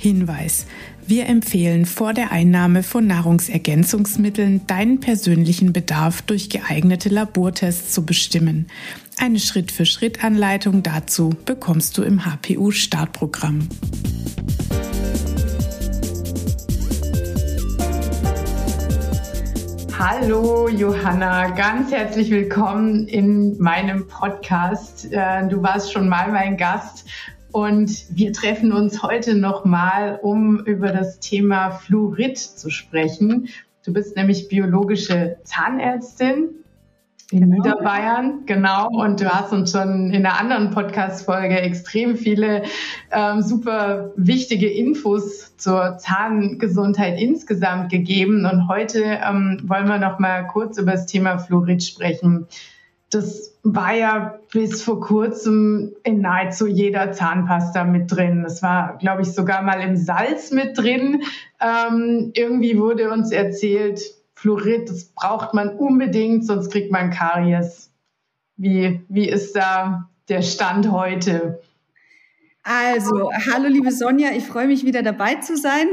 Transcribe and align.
Hinweis. 0.00 0.64
Wir 1.06 1.26
empfehlen 1.26 1.84
vor 1.84 2.14
der 2.14 2.32
Einnahme 2.32 2.82
von 2.82 3.06
Nahrungsergänzungsmitteln 3.06 4.66
deinen 4.66 4.98
persönlichen 4.98 5.74
Bedarf 5.74 6.22
durch 6.22 6.48
geeignete 6.48 7.10
Labortests 7.10 7.92
zu 7.92 8.06
bestimmen. 8.06 8.68
Eine 9.18 9.38
Schritt-für-Schritt-Anleitung 9.38 10.82
dazu 10.82 11.34
bekommst 11.44 11.98
du 11.98 12.02
im 12.02 12.24
HPU-Startprogramm. 12.24 13.68
Hallo 19.98 20.70
Johanna, 20.70 21.50
ganz 21.50 21.92
herzlich 21.92 22.30
willkommen 22.30 23.06
in 23.06 23.58
meinem 23.58 24.08
Podcast. 24.08 25.12
Äh, 25.12 25.46
du 25.48 25.62
warst 25.62 25.92
schon 25.92 26.08
mal 26.08 26.32
mein 26.32 26.56
Gast 26.56 27.04
und 27.52 28.06
wir 28.10 28.32
treffen 28.32 28.72
uns 28.72 29.02
heute 29.02 29.34
nochmal, 29.34 30.18
um 30.22 30.60
über 30.60 30.92
das 30.92 31.20
Thema 31.20 31.70
Fluorid 31.70 32.38
zu 32.38 32.70
sprechen. 32.70 33.48
Du 33.84 33.92
bist 33.92 34.16
nämlich 34.16 34.48
biologische 34.48 35.38
Zahnärztin 35.44 36.50
in 37.30 37.42
genau. 37.42 37.56
Niederbayern, 37.56 38.44
genau. 38.46 38.88
Und 38.88 39.20
du 39.20 39.28
hast 39.28 39.52
uns 39.52 39.72
schon 39.72 40.10
in 40.10 40.26
einer 40.26 40.38
anderen 40.38 40.70
Podcast-Folge 40.70 41.60
extrem 41.60 42.16
viele 42.16 42.64
ähm, 43.12 43.42
super 43.42 44.12
wichtige 44.16 44.68
Infos 44.68 45.56
zur 45.56 45.96
Zahngesundheit 45.98 47.20
insgesamt 47.20 47.90
gegeben. 47.90 48.44
Und 48.44 48.68
heute 48.68 49.02
ähm, 49.04 49.60
wollen 49.64 49.86
wir 49.86 49.98
noch 49.98 50.18
mal 50.18 50.46
kurz 50.48 50.78
über 50.78 50.92
das 50.92 51.06
Thema 51.06 51.38
Fluorid 51.38 51.82
sprechen. 51.82 52.46
Das 53.10 53.58
war 53.62 53.94
ja 53.94 54.38
bis 54.52 54.82
vor 54.82 55.00
kurzem 55.00 55.92
in 56.04 56.20
nahezu 56.20 56.66
jeder 56.66 57.12
Zahnpasta 57.12 57.84
mit 57.84 58.10
drin. 58.10 58.42
Das 58.42 58.62
war, 58.62 58.96
glaube 58.98 59.22
ich, 59.22 59.32
sogar 59.32 59.62
mal 59.62 59.80
im 59.80 59.96
Salz 59.96 60.50
mit 60.50 60.78
drin. 60.78 61.22
Ähm, 61.60 62.30
irgendwie 62.34 62.78
wurde 62.78 63.10
uns 63.10 63.32
erzählt, 63.32 64.00
Fluorid, 64.34 64.88
das 64.88 65.04
braucht 65.04 65.52
man 65.52 65.70
unbedingt, 65.76 66.46
sonst 66.46 66.70
kriegt 66.70 66.90
man 66.90 67.10
Karies. 67.10 67.90
Wie, 68.56 69.02
wie 69.08 69.28
ist 69.28 69.54
da 69.54 70.08
der 70.28 70.42
Stand 70.42 70.90
heute? 70.90 71.60
Also, 72.62 73.30
hallo 73.52 73.68
liebe 73.68 73.90
Sonja, 73.90 74.30
ich 74.32 74.44
freue 74.44 74.66
mich 74.66 74.84
wieder 74.84 75.02
dabei 75.02 75.36
zu 75.36 75.56
sein. 75.56 75.88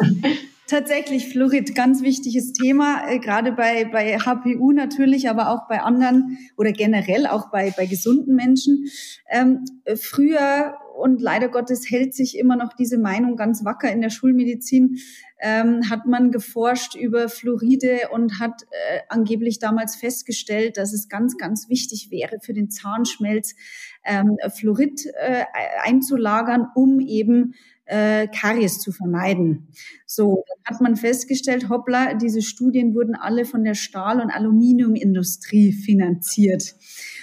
Tatsächlich 0.70 1.28
Fluorid, 1.28 1.74
ganz 1.74 2.00
wichtiges 2.00 2.52
Thema, 2.52 3.02
äh, 3.08 3.18
gerade 3.18 3.50
bei, 3.50 3.86
bei 3.86 4.20
HPU 4.20 4.70
natürlich, 4.70 5.28
aber 5.28 5.50
auch 5.50 5.66
bei 5.66 5.82
anderen 5.82 6.38
oder 6.56 6.70
generell 6.70 7.26
auch 7.26 7.50
bei, 7.50 7.74
bei 7.76 7.86
gesunden 7.86 8.36
Menschen. 8.36 8.84
Ähm, 9.28 9.64
früher 9.96 10.76
und 10.96 11.20
leider 11.20 11.48
Gottes 11.48 11.90
hält 11.90 12.14
sich 12.14 12.38
immer 12.38 12.54
noch 12.54 12.72
diese 12.74 12.98
Meinung 12.98 13.34
ganz 13.34 13.64
wacker 13.64 13.90
in 13.90 14.00
der 14.00 14.10
Schulmedizin, 14.10 14.98
ähm, 15.40 15.90
hat 15.90 16.06
man 16.06 16.30
geforscht 16.30 16.94
über 16.94 17.28
Fluoride 17.28 18.10
und 18.12 18.38
hat 18.38 18.62
äh, 18.70 19.00
angeblich 19.08 19.58
damals 19.58 19.96
festgestellt, 19.96 20.76
dass 20.76 20.92
es 20.92 21.08
ganz, 21.08 21.36
ganz 21.36 21.68
wichtig 21.68 22.12
wäre 22.12 22.38
für 22.40 22.54
den 22.54 22.70
Zahnschmelz, 22.70 23.56
ähm, 24.04 24.36
Fluorid 24.54 25.04
äh, 25.18 25.46
einzulagern, 25.82 26.68
um 26.76 27.00
eben 27.00 27.54
äh, 27.90 28.28
Karies 28.28 28.78
zu 28.78 28.92
vermeiden. 28.92 29.68
So, 30.06 30.44
dann 30.46 30.74
hat 30.74 30.80
man 30.80 30.96
festgestellt, 30.96 31.68
hoppla, 31.68 32.14
diese 32.14 32.40
Studien 32.40 32.94
wurden 32.94 33.14
alle 33.14 33.44
von 33.44 33.64
der 33.64 33.74
Stahl- 33.74 34.20
und 34.20 34.30
Aluminiumindustrie 34.30 35.72
finanziert. 35.72 36.74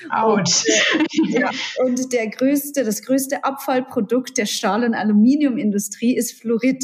Autsch. 0.09 0.65
Und, 0.99 1.35
äh, 1.35 1.39
ja, 1.39 1.51
und 1.85 2.11
der 2.11 2.27
größte, 2.29 2.83
das 2.83 3.01
größte 3.01 3.43
Abfallprodukt 3.43 4.37
der 4.37 4.45
Stahl- 4.45 4.83
und 4.83 4.93
Aluminiumindustrie 4.93 6.15
ist 6.15 6.33
Fluorid. 6.33 6.83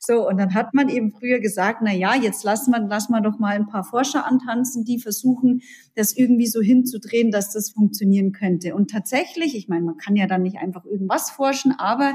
So, 0.00 0.26
und 0.26 0.38
dann 0.38 0.54
hat 0.54 0.72
man 0.72 0.88
eben 0.88 1.12
früher 1.12 1.40
gesagt, 1.40 1.80
na 1.82 1.92
ja, 1.92 2.14
jetzt 2.14 2.44
lassen 2.44 2.70
wir, 2.70 2.80
lassen 2.80 3.12
wir 3.12 3.20
doch 3.20 3.38
mal 3.38 3.54
ein 3.56 3.66
paar 3.66 3.84
Forscher 3.84 4.24
antanzen, 4.24 4.84
die 4.84 4.98
versuchen, 4.98 5.60
das 5.96 6.16
irgendwie 6.16 6.46
so 6.46 6.62
hinzudrehen, 6.62 7.30
dass 7.30 7.52
das 7.52 7.70
funktionieren 7.70 8.32
könnte. 8.32 8.74
Und 8.74 8.90
tatsächlich, 8.90 9.54
ich 9.54 9.68
meine, 9.68 9.84
man 9.84 9.98
kann 9.98 10.16
ja 10.16 10.26
dann 10.26 10.42
nicht 10.42 10.56
einfach 10.56 10.86
irgendwas 10.86 11.30
forschen, 11.30 11.74
aber 11.76 12.14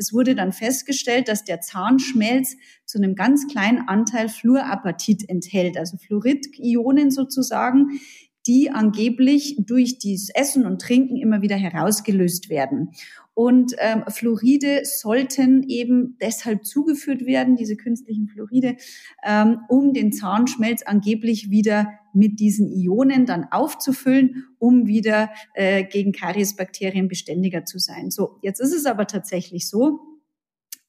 es 0.00 0.14
wurde 0.14 0.34
dann 0.34 0.52
festgestellt, 0.52 1.28
dass 1.28 1.44
der 1.44 1.60
Zahnschmelz 1.60 2.56
zu 2.86 2.96
einem 2.96 3.14
ganz 3.14 3.46
kleinen 3.48 3.86
Anteil 3.86 4.30
Fluorapatit 4.30 5.28
enthält, 5.28 5.76
also 5.76 5.98
Fluorid-Ionen 5.98 7.10
sozusagen, 7.10 8.00
die 8.46 8.70
angeblich 8.70 9.56
durch 9.58 9.98
dieses 9.98 10.30
Essen 10.30 10.64
und 10.64 10.80
Trinken 10.80 11.16
immer 11.16 11.42
wieder 11.42 11.56
herausgelöst 11.56 12.48
werden. 12.48 12.92
Und 13.34 13.74
ähm, 13.78 14.04
Fluoride 14.08 14.80
sollten 14.84 15.64
eben 15.68 16.16
deshalb 16.18 16.64
zugeführt 16.64 17.26
werden, 17.26 17.56
diese 17.56 17.76
künstlichen 17.76 18.26
Fluoride, 18.26 18.76
ähm, 19.22 19.58
um 19.68 19.92
den 19.92 20.12
Zahnschmelz 20.12 20.82
angeblich 20.82 21.50
wieder 21.50 21.99
mit 22.14 22.40
diesen 22.40 22.68
Ionen 22.70 23.26
dann 23.26 23.48
aufzufüllen, 23.50 24.46
um 24.58 24.86
wieder 24.86 25.30
äh, 25.54 25.84
gegen 25.84 26.12
Kariesbakterien 26.12 27.08
beständiger 27.08 27.64
zu 27.64 27.78
sein. 27.78 28.10
So, 28.10 28.38
jetzt 28.42 28.60
ist 28.60 28.74
es 28.74 28.86
aber 28.86 29.06
tatsächlich 29.06 29.68
so, 29.68 30.00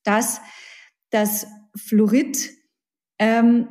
dass 0.03 0.41
das 1.09 1.47
Fluorid 1.75 2.51
ähm, 3.19 3.67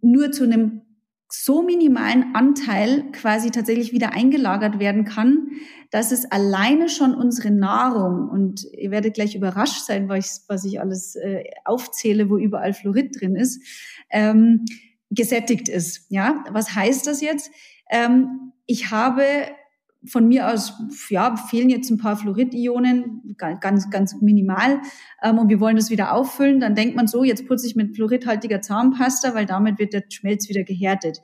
nur 0.00 0.32
zu 0.32 0.44
einem 0.44 0.82
so 1.30 1.62
minimalen 1.62 2.34
Anteil 2.34 3.10
quasi 3.12 3.50
tatsächlich 3.50 3.92
wieder 3.92 4.12
eingelagert 4.12 4.78
werden 4.78 5.04
kann, 5.04 5.50
dass 5.90 6.10
es 6.10 6.30
alleine 6.30 6.88
schon 6.88 7.14
unsere 7.14 7.50
Nahrung, 7.50 8.28
und 8.30 8.64
ihr 8.72 8.90
werdet 8.90 9.14
gleich 9.14 9.34
überrascht 9.34 9.84
sein, 9.84 10.08
was 10.08 10.18
ich, 10.18 10.48
was 10.48 10.64
ich 10.64 10.80
alles 10.80 11.16
äh, 11.16 11.44
aufzähle, 11.64 12.30
wo 12.30 12.38
überall 12.38 12.72
Fluorid 12.72 13.20
drin 13.20 13.36
ist, 13.36 13.62
ähm, 14.10 14.64
gesättigt 15.10 15.68
ist. 15.68 16.06
Ja, 16.10 16.44
was 16.50 16.74
heißt 16.74 17.06
das 17.06 17.20
jetzt? 17.20 17.50
Ähm, 17.90 18.52
ich 18.66 18.90
habe 18.90 19.22
von 20.06 20.28
mir 20.28 20.48
aus, 20.52 20.74
ja, 21.10 21.36
fehlen 21.36 21.70
jetzt 21.70 21.90
ein 21.90 21.98
paar 21.98 22.16
Fluorid-Ionen, 22.16 23.36
ganz, 23.36 23.90
ganz 23.90 24.14
minimal, 24.20 24.80
ähm, 25.22 25.38
und 25.38 25.48
wir 25.48 25.60
wollen 25.60 25.76
das 25.76 25.90
wieder 25.90 26.12
auffüllen, 26.12 26.60
dann 26.60 26.74
denkt 26.74 26.94
man 26.94 27.08
so, 27.08 27.24
jetzt 27.24 27.46
putze 27.48 27.66
ich 27.66 27.74
mit 27.74 27.96
fluoridhaltiger 27.96 28.60
Zahnpasta, 28.60 29.34
weil 29.34 29.46
damit 29.46 29.78
wird 29.78 29.92
der 29.92 30.04
Schmelz 30.08 30.48
wieder 30.48 30.62
gehärtet. 30.62 31.20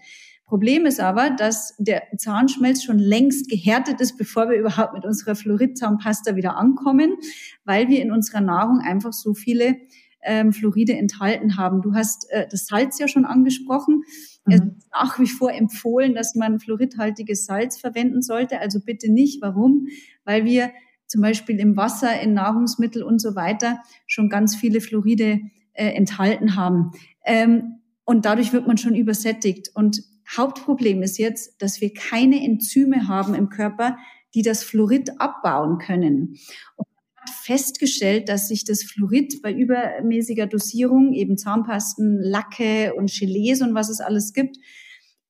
Problem 0.47 0.87
ist 0.87 1.01
aber, 1.01 1.31
dass 1.31 1.75
der 1.79 2.03
Zahnschmelz 2.19 2.83
schon 2.83 2.99
längst 2.99 3.49
gehärtet 3.49 4.01
ist, 4.01 4.19
bevor 4.19 4.51
wir 4.51 4.59
überhaupt 4.59 4.93
mit 4.93 5.05
unserer 5.05 5.37
Fluorid-Zahnpasta 5.37 6.37
wieder 6.37 6.57
ankommen, 6.57 7.17
weil 7.65 7.89
wir 7.89 8.03
in 8.03 8.13
unserer 8.13 8.41
Nahrung 8.43 8.81
einfach 8.81 9.13
so 9.13 9.33
viele 9.35 9.77
ähm, 10.25 10.53
Fluoride 10.53 10.97
enthalten 10.97 11.57
haben. 11.57 11.83
Du 11.83 11.95
hast 11.95 12.31
äh, 12.31 12.47
das 12.51 12.67
Salz 12.67 12.99
ja 12.99 13.09
schon 13.09 13.25
angesprochen. 13.25 14.03
Mhm. 14.45 14.53
Es 14.53 14.61
ist 14.61 14.91
nach 14.93 15.19
wie 15.19 15.27
vor 15.27 15.53
empfohlen, 15.53 16.15
dass 16.15 16.35
man 16.35 16.59
fluoridhaltiges 16.59 17.47
Salz 17.47 17.79
verwenden 17.79 18.23
sollte. 18.23 18.61
Also 18.61 18.81
bitte 18.81 19.13
nicht. 19.13 19.43
Warum? 19.43 19.89
Weil 20.25 20.45
wir 20.45 20.71
zum 21.07 21.21
Beispiel 21.21 21.61
im 21.61 21.77
Wasser, 21.77 22.21
in 22.21 22.35
Nahrungsmittel 22.35 23.03
und 23.03 23.21
so 23.21 23.35
weiter 23.35 23.81
schon 24.07 24.29
ganz 24.29 24.57
viele 24.57 24.81
Fluoride 24.81 25.41
äh, 25.75 25.89
enthalten 25.89 26.57
haben. 26.57 26.93
Ähm, 27.25 27.81
und 28.05 28.25
dadurch 28.25 28.53
wird 28.53 28.67
man 28.67 28.79
schon 28.79 28.95
übersättigt. 28.95 29.71
Und 29.75 30.03
Hauptproblem 30.37 31.03
ist 31.03 31.19
jetzt, 31.19 31.61
dass 31.63 31.81
wir 31.81 31.93
keine 31.93 32.43
Enzyme 32.43 33.09
haben 33.09 33.35
im 33.35 33.49
Körper, 33.49 33.97
die 34.35 34.43
das 34.43 34.65
Fluorid 34.65 35.21
abbauen 35.21 35.79
können. 35.79 36.37
Und 36.77 36.87
festgestellt, 37.31 38.29
dass 38.29 38.49
sich 38.49 38.65
das 38.65 38.83
Fluorid 38.83 39.43
bei 39.43 39.53
übermäßiger 39.53 40.47
Dosierung, 40.47 41.13
eben 41.13 41.37
Zahnpasten, 41.37 42.21
Lacke 42.21 42.95
und 42.95 43.13
Gelees 43.13 43.63
und 43.63 43.75
was 43.75 43.89
es 43.89 44.01
alles 44.01 44.33
gibt, 44.33 44.57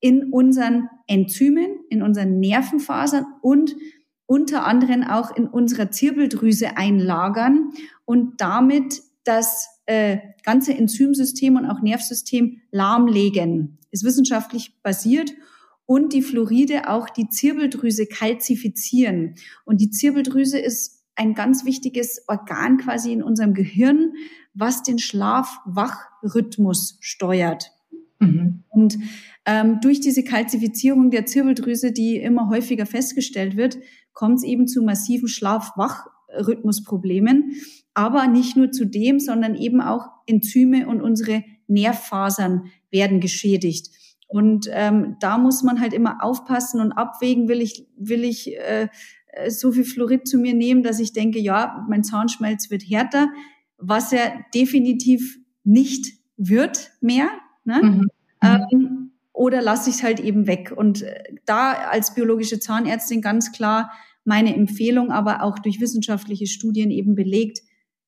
in 0.01 0.33
unseren 0.33 0.89
Enzymen, 1.07 1.79
in 1.89 2.03
unseren 2.03 2.39
Nervenfasern 2.39 3.25
und 3.43 3.75
unter 4.27 4.67
anderem 4.67 5.03
auch 5.03 5.37
in 5.37 5.47
unserer 5.47 5.91
Zirbeldrüse 5.91 6.77
einlagern 6.77 7.71
und 8.05 8.41
damit 8.41 9.03
das 9.25 9.69
äh, 9.87 10.19
ganze 10.43 10.75
Enzymsystem 10.75 11.57
und 11.57 11.67
auch 11.67 11.81
Nervsystem 11.81 12.61
lahmlegen. 12.71 13.79
Ist 13.91 14.05
wissenschaftlich 14.05 14.81
basiert 14.83 15.33
und 15.87 16.13
die 16.13 16.23
Fluoride 16.23 16.89
auch 16.89 17.11
die 17.11 17.29
Zirbeldrüse 17.29 18.07
kalzifizieren. 18.07 19.35
Und 19.65 19.81
die 19.81 19.91
Zirbeldrüse 19.91 20.59
ist 20.59 20.94
ein 21.17 21.35
ganz 21.35 21.65
wichtiges 21.65 22.25
Organ 22.29 22.79
quasi 22.79 23.13
in 23.13 23.23
unserem 23.23 23.55
Gehirn, 23.55 24.15
was 24.55 24.83
den 24.83 24.99
Schlaf-Wach-Rhythmus 24.99 26.99
steuert. 27.01 27.71
Mhm. 28.19 28.65
Und 28.69 28.99
ähm, 29.47 29.79
durch 29.81 30.01
diese 30.01 30.25
Kalzifizierung 30.25 31.11
der 31.11 31.25
Zirbeldrüse, 31.27 31.93
die 31.93 32.17
immer 32.17 32.49
häufiger 32.49 32.87
festgestellt 32.87 33.57
wird, 33.57 33.79
kommt 34.13 34.39
es 34.39 34.45
eben 34.45 34.67
zu 34.67 34.83
massiven 34.83 35.29
Schlaf-Wach-Rhythmusproblemen. 35.29 37.53
Aber 37.95 38.27
nicht 38.27 38.57
nur 38.57 38.73
zu 38.73 38.87
dem, 38.87 39.21
sondern 39.21 39.55
eben 39.55 39.81
auch 39.81 40.09
Enzyme 40.27 40.89
und 40.89 41.01
unsere 41.01 41.45
Nervfasern 41.69 42.73
werden 42.91 43.21
geschädigt. 43.21 43.91
Und 44.27 44.69
ähm, 44.73 45.17
da 45.21 45.39
muss 45.39 45.63
man 45.63 45.81
halt 45.81 45.93
immer 45.93 46.25
aufpassen 46.25 46.81
und 46.81 46.91
abwägen, 46.93 47.47
will 47.49 47.61
ich, 47.61 47.87
will 47.97 48.25
ich 48.25 48.57
äh, 48.57 48.89
so 49.49 49.73
viel 49.73 49.85
Fluorid 49.85 50.27
zu 50.27 50.39
mir 50.39 50.55
nehmen, 50.55 50.83
dass 50.83 51.01
ich 51.01 51.13
denke, 51.13 51.39
ja, 51.39 51.85
mein 51.89 52.05
Zahnschmelz 52.05 52.71
wird 52.71 52.83
härter, 52.83 53.29
was 53.79 54.13
er 54.13 54.45
definitiv 54.55 55.39
nicht 55.65 56.15
wird 56.37 56.93
mehr. 57.01 57.29
Ne? 57.65 57.81
Mhm. 57.83 58.09
Ähm, 58.43 59.11
oder 59.33 59.63
lasse 59.63 59.91
ich 59.91 59.97
es 59.97 60.03
halt 60.03 60.21
eben 60.21 60.47
weg. 60.47 60.73
Und 60.75 61.03
äh, 61.03 61.23
da 61.45 61.73
als 61.73 62.15
biologische 62.15 62.61
Zahnärztin 62.61 63.21
ganz 63.21 63.53
klar 63.53 63.93
meine 64.25 64.55
Empfehlung, 64.55 65.11
aber 65.11 65.43
auch 65.43 65.59
durch 65.59 65.81
wissenschaftliche 65.81 66.47
Studien 66.47 66.91
eben 66.91 67.15
belegt, 67.15 67.61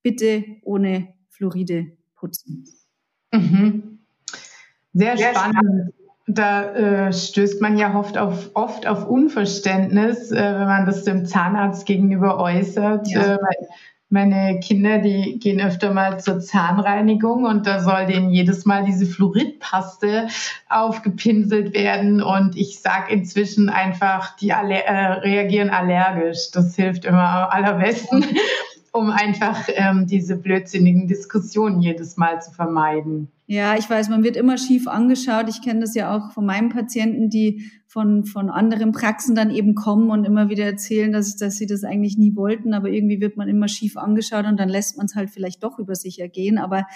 bitte 0.03 0.45
ohne 0.63 1.15
Fluoride 1.29 1.97
putzen. 2.15 2.65
Mhm. 3.33 3.99
Sehr, 4.93 5.17
Sehr 5.17 5.31
spannend. 5.35 5.57
spannend. 5.57 5.95
Da 6.29 6.75
äh, 6.75 7.13
stößt 7.13 7.61
man 7.61 7.77
ja 7.77 7.95
oft 7.95 8.19
auf, 8.19 8.51
oft 8.55 8.87
auf 8.87 9.09
Unverständnis, 9.09 10.33
äh, 10.33 10.37
wenn 10.37 10.67
man 10.67 10.87
das 10.87 11.05
dem 11.05 11.25
Zahnarzt 11.25 11.87
gegenüber 11.87 12.41
äußert. 12.41 13.09
Ja. 13.09 13.35
Äh, 13.35 13.39
meine 14.09 14.61
Kinder, 14.61 14.99
die 14.99 15.39
gehen 15.41 15.61
öfter 15.61 15.93
mal 15.93 16.21
zur 16.21 16.39
Zahnreinigung 16.39 17.45
und 17.45 17.67
da 17.67 17.81
soll 17.81 18.07
denen 18.07 18.31
jedes 18.31 18.65
Mal 18.65 18.85
diese 18.85 19.05
Fluoridpaste 19.05 20.29
aufgepinselt 20.69 21.75
werden 21.75 22.23
und 22.23 22.57
ich 22.57 22.79
sage 22.79 23.13
inzwischen 23.13 23.69
einfach, 23.69 24.37
die 24.37 24.53
aller 24.53 24.85
äh, 24.85 25.13
reagieren 25.15 25.71
allergisch. 25.71 26.53
Das 26.53 26.77
hilft 26.77 27.05
immer 27.05 27.29
am 27.29 27.51
allerbesten, 27.51 28.25
um 28.97 29.11
einfach 29.11 29.69
ähm, 29.75 30.07
diese 30.07 30.37
blödsinnigen 30.37 31.07
Diskussionen 31.07 31.81
jedes 31.81 32.17
Mal 32.17 32.41
zu 32.41 32.53
vermeiden. 32.53 33.29
Ja, 33.47 33.77
ich 33.77 33.89
weiß, 33.89 34.09
man 34.09 34.25
wird 34.25 34.37
immer 34.37 34.59
schief 34.59 34.89
angeschaut. 34.89 35.49
Ich 35.49 35.63
kenne 35.63 35.81
das 35.81 35.95
ja 35.95 36.17
auch 36.17 36.33
von 36.33 36.45
meinen 36.45 36.71
Patienten, 36.71 37.31
die 37.31 37.71
von, 37.87 38.25
von 38.25 38.51
anderen 38.51 38.93
Praxen 38.93 39.37
dann 39.37 39.51
eben 39.51 39.75
kommen 39.75 40.11
und 40.11 40.25
immer 40.25 40.49
wieder 40.49 40.65
erzählen, 40.65 41.13
dass, 41.13 41.37
dass 41.37 41.57
sie 41.57 41.67
das 41.67 41.85
eigentlich 41.85 42.19
nie 42.19 42.35
wollten, 42.35 42.75
aber 42.75 42.89
irgendwie 42.89 43.21
wird 43.21 43.37
man 43.37 43.49
immer 43.49 43.69
schief 43.69 43.97
angeschaut 43.97 44.47
und 44.47 44.59
dann 44.59 44.69
lässt 44.69 44.97
man 44.97 45.07
es 45.07 45.15
halt 45.15 45.31
vielleicht 45.31 45.63
doch 45.63 45.79
über 45.79 45.95
sich 45.95 46.19
ergehen. 46.19 46.59
Aber 46.59 46.87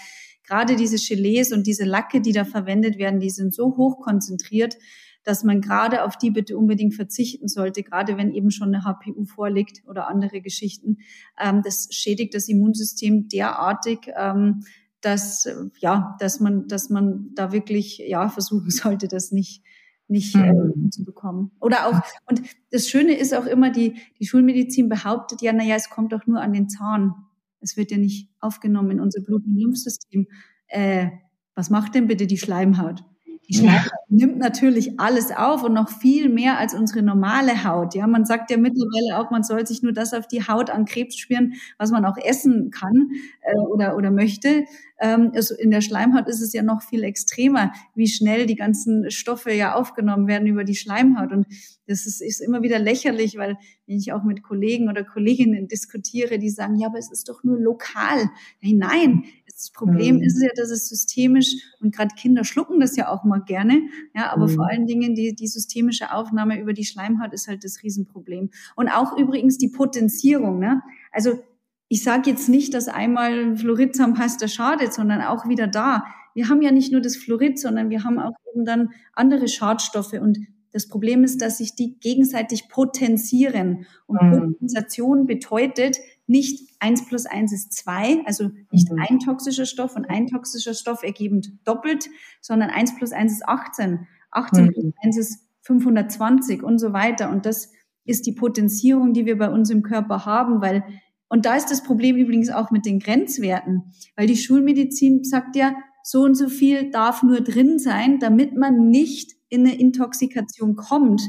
gerade 0.44 0.74
diese 0.74 0.96
Gelees 0.96 1.52
und 1.52 1.66
diese 1.66 1.84
Lacke, 1.84 2.20
die 2.20 2.32
da 2.32 2.44
verwendet 2.44 2.98
werden, 2.98 3.20
die 3.20 3.30
sind 3.30 3.54
so 3.54 3.76
hoch 3.76 4.00
konzentriert, 4.00 4.76
dass 5.24 5.44
man 5.44 5.60
gerade 5.60 6.04
auf 6.04 6.16
die 6.16 6.30
bitte 6.30 6.56
unbedingt 6.56 6.94
verzichten 6.94 7.48
sollte, 7.48 7.82
gerade 7.82 8.16
wenn 8.16 8.32
eben 8.32 8.50
schon 8.50 8.74
eine 8.74 8.84
HPU 8.84 9.24
vorliegt 9.24 9.82
oder 9.86 10.08
andere 10.08 10.40
Geschichten. 10.40 10.98
Ähm, 11.38 11.62
das 11.62 11.88
schädigt 11.90 12.34
das 12.34 12.48
Immunsystem 12.48 13.28
derartig, 13.28 14.10
ähm, 14.16 14.64
dass 15.00 15.48
ja, 15.78 16.16
dass 16.20 16.40
man, 16.40 16.68
dass 16.68 16.90
man 16.90 17.30
da 17.34 17.52
wirklich 17.52 17.98
ja 17.98 18.28
versuchen 18.28 18.70
sollte, 18.70 19.08
das 19.08 19.32
nicht 19.32 19.62
nicht 20.08 20.34
mhm. 20.34 20.86
äh, 20.86 20.90
zu 20.90 21.04
bekommen. 21.04 21.52
Oder 21.60 21.86
auch 21.86 22.00
und 22.28 22.42
das 22.70 22.88
Schöne 22.88 23.16
ist 23.16 23.34
auch 23.34 23.46
immer 23.46 23.70
die 23.70 23.96
die 24.18 24.26
Schulmedizin 24.26 24.88
behauptet 24.88 25.42
ja, 25.42 25.52
na 25.52 25.62
ja, 25.62 25.76
es 25.76 25.90
kommt 25.90 26.12
doch 26.12 26.26
nur 26.26 26.40
an 26.40 26.52
den 26.52 26.68
Zahn. 26.68 27.14
Es 27.60 27.76
wird 27.76 27.90
ja 27.90 27.98
nicht 27.98 28.30
aufgenommen 28.40 28.92
in 28.92 29.00
unser 29.00 29.20
Blut- 29.20 29.44
und 29.44 29.54
Lymphsystem. 29.54 30.26
Äh, 30.66 31.10
was 31.54 31.68
macht 31.68 31.94
denn 31.94 32.06
bitte 32.06 32.26
die 32.26 32.38
Schleimhaut? 32.38 33.04
Die 33.50 33.56
Schleimhaut 33.56 33.90
nimmt 34.08 34.38
natürlich 34.38 35.00
alles 35.00 35.32
auf 35.32 35.64
und 35.64 35.72
noch 35.72 35.88
viel 35.88 36.28
mehr 36.28 36.58
als 36.58 36.72
unsere 36.72 37.02
normale 37.02 37.64
Haut. 37.64 37.96
Ja, 37.96 38.06
man 38.06 38.24
sagt 38.24 38.52
ja 38.52 38.56
mittlerweile 38.56 39.18
auch, 39.18 39.32
man 39.32 39.42
soll 39.42 39.66
sich 39.66 39.82
nur 39.82 39.92
das 39.92 40.14
auf 40.14 40.28
die 40.28 40.46
Haut 40.46 40.70
an 40.70 40.84
Krebs 40.84 41.16
spüren, 41.16 41.54
was 41.76 41.90
man 41.90 42.04
auch 42.04 42.16
essen 42.16 42.70
kann 42.70 43.10
äh, 43.42 43.56
oder 43.56 43.96
oder 43.96 44.12
möchte. 44.12 44.66
Ähm, 45.00 45.32
also 45.34 45.56
in 45.56 45.72
der 45.72 45.80
Schleimhaut 45.80 46.28
ist 46.28 46.40
es 46.40 46.52
ja 46.52 46.62
noch 46.62 46.82
viel 46.82 47.02
extremer, 47.02 47.72
wie 47.96 48.06
schnell 48.06 48.46
die 48.46 48.54
ganzen 48.54 49.10
Stoffe 49.10 49.52
ja 49.52 49.74
aufgenommen 49.74 50.28
werden 50.28 50.46
über 50.46 50.62
die 50.62 50.76
Schleimhaut. 50.76 51.32
Und 51.32 51.46
das 51.88 52.06
ist, 52.06 52.22
ist 52.22 52.40
immer 52.40 52.62
wieder 52.62 52.78
lächerlich, 52.78 53.36
weil 53.36 53.56
wenn 53.86 53.96
ich 53.96 54.12
auch 54.12 54.22
mit 54.22 54.44
Kollegen 54.44 54.88
oder 54.88 55.02
Kolleginnen 55.02 55.66
diskutiere, 55.66 56.38
die 56.38 56.50
sagen, 56.50 56.76
ja, 56.76 56.86
aber 56.86 56.98
es 56.98 57.10
ist 57.10 57.28
doch 57.28 57.42
nur 57.42 57.58
lokal. 57.58 58.30
Nein, 58.60 59.24
das 59.60 59.70
Problem 59.70 60.16
mhm. 60.16 60.22
ist 60.22 60.42
ja, 60.42 60.48
dass 60.56 60.70
es 60.70 60.88
systemisch 60.88 61.54
und 61.80 61.94
gerade 61.94 62.14
Kinder 62.14 62.44
schlucken 62.44 62.80
das 62.80 62.96
ja 62.96 63.08
auch 63.08 63.24
mal 63.24 63.42
gerne. 63.42 63.82
Ja, 64.14 64.32
aber 64.32 64.48
mhm. 64.48 64.54
vor 64.54 64.70
allen 64.70 64.86
Dingen 64.86 65.14
die, 65.14 65.34
die 65.34 65.46
systemische 65.46 66.12
Aufnahme 66.12 66.58
über 66.58 66.72
die 66.72 66.84
Schleimhaut 66.84 67.34
ist 67.34 67.46
halt 67.46 67.62
das 67.62 67.82
Riesenproblem. 67.82 68.50
Und 68.74 68.88
auch 68.88 69.18
übrigens 69.18 69.58
die 69.58 69.68
Potenzierung. 69.68 70.58
Ne? 70.58 70.80
Also 71.12 71.40
ich 71.88 72.02
sage 72.02 72.30
jetzt 72.30 72.48
nicht, 72.48 72.72
dass 72.72 72.88
einmal 72.88 73.56
Fluoridzahnpasta 73.56 74.48
schadet, 74.48 74.94
sondern 74.94 75.20
auch 75.20 75.46
wieder 75.46 75.66
da. 75.66 76.04
Wir 76.34 76.48
haben 76.48 76.62
ja 76.62 76.70
nicht 76.70 76.90
nur 76.90 77.02
das 77.02 77.16
Fluorid, 77.16 77.58
sondern 77.58 77.90
wir 77.90 78.02
haben 78.02 78.18
auch 78.18 78.32
eben 78.54 78.64
dann 78.64 78.90
andere 79.12 79.46
Schadstoffe 79.46 80.14
und 80.14 80.38
das 80.72 80.86
Problem 80.86 81.24
ist, 81.24 81.42
dass 81.42 81.58
sich 81.58 81.74
die 81.74 81.98
gegenseitig 81.98 82.68
potenzieren. 82.68 83.86
Und 84.06 84.22
mhm. 84.22 84.52
Potenzation 84.52 85.26
bedeutet, 85.26 85.98
nicht 86.30 86.70
eins 86.78 87.04
plus 87.06 87.26
eins 87.26 87.52
ist 87.52 87.72
zwei, 87.72 88.22
also 88.24 88.50
nicht 88.70 88.90
mhm. 88.90 89.04
ein 89.08 89.18
toxischer 89.18 89.66
Stoff 89.66 89.96
und 89.96 90.08
ein 90.08 90.28
toxischer 90.28 90.74
Stoff 90.74 91.02
ergebend 91.02 91.52
doppelt, 91.64 92.08
sondern 92.40 92.70
eins 92.70 92.94
plus 92.94 93.10
eins 93.10 93.32
ist 93.32 93.48
18. 93.48 94.06
18 94.30 94.64
mhm. 94.64 94.72
plus 94.72 94.94
eins 95.02 95.18
ist 95.18 95.48
520 95.62 96.62
und 96.62 96.78
so 96.78 96.92
weiter. 96.92 97.30
Und 97.30 97.46
das 97.46 97.72
ist 98.04 98.26
die 98.26 98.32
Potenzierung, 98.32 99.12
die 99.12 99.26
wir 99.26 99.38
bei 99.38 99.50
uns 99.50 99.70
im 99.70 99.82
Körper 99.82 100.24
haben, 100.24 100.62
weil, 100.62 100.84
und 101.28 101.46
da 101.46 101.56
ist 101.56 101.70
das 101.70 101.82
Problem 101.82 102.16
übrigens 102.16 102.48
auch 102.48 102.70
mit 102.70 102.86
den 102.86 103.00
Grenzwerten, 103.00 103.92
weil 104.14 104.28
die 104.28 104.36
Schulmedizin 104.36 105.24
sagt 105.24 105.56
ja, 105.56 105.74
so 106.04 106.22
und 106.22 106.36
so 106.36 106.48
viel 106.48 106.90
darf 106.90 107.24
nur 107.24 107.40
drin 107.40 107.78
sein, 107.80 108.20
damit 108.20 108.56
man 108.56 108.88
nicht 108.88 109.32
in 109.48 109.66
eine 109.66 109.78
Intoxikation 109.78 110.76
kommt, 110.76 111.22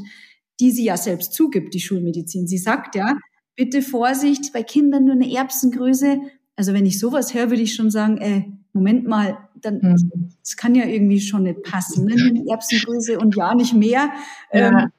die 0.60 0.70
sie 0.70 0.84
ja 0.84 0.96
selbst 0.96 1.32
zugibt, 1.34 1.74
die 1.74 1.80
Schulmedizin. 1.80 2.46
Sie 2.46 2.58
sagt 2.58 2.94
ja, 2.94 3.16
bitte 3.62 3.80
Vorsicht, 3.80 4.52
bei 4.52 4.64
Kindern 4.64 5.04
nur 5.04 5.14
eine 5.14 5.32
Erbsengröße. 5.32 6.20
Also 6.56 6.74
wenn 6.74 6.84
ich 6.84 6.98
sowas 6.98 7.32
höre, 7.32 7.50
würde 7.50 7.62
ich 7.62 7.76
schon 7.76 7.92
sagen, 7.92 8.18
äh, 8.18 8.42
Moment 8.72 9.06
mal, 9.06 9.38
dann, 9.54 9.78
mhm. 9.80 10.30
das 10.42 10.56
kann 10.56 10.74
ja 10.74 10.84
irgendwie 10.84 11.20
schon 11.20 11.44
nicht 11.44 11.62
passen. 11.62 12.06
Ne? 12.06 12.14
Eine 12.14 12.44
Erbsengröße 12.50 13.20
und 13.20 13.36
ja 13.36 13.54
nicht 13.54 13.72
mehr. 13.72 14.10
Ja. 14.52 14.80
Ähm, 14.80 14.90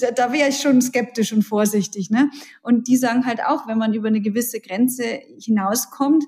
da, 0.00 0.10
da 0.10 0.32
wäre 0.34 0.50
ich 0.50 0.58
schon 0.58 0.82
skeptisch 0.82 1.32
und 1.32 1.44
vorsichtig. 1.44 2.10
Ne? 2.10 2.28
Und 2.60 2.88
die 2.88 2.98
sagen 2.98 3.24
halt 3.24 3.40
auch, 3.42 3.66
wenn 3.66 3.78
man 3.78 3.94
über 3.94 4.08
eine 4.08 4.20
gewisse 4.20 4.60
Grenze 4.60 5.04
hinauskommt, 5.40 6.24